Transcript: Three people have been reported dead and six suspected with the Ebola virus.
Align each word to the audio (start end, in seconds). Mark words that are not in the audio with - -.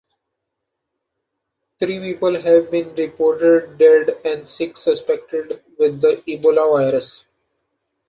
Three 1.77 1.99
people 1.99 2.41
have 2.41 2.71
been 2.71 2.95
reported 2.95 3.77
dead 3.77 4.09
and 4.25 4.49
six 4.49 4.81
suspected 4.81 5.63
with 5.77 6.01
the 6.01 6.23
Ebola 6.27 6.75
virus. 6.89 7.27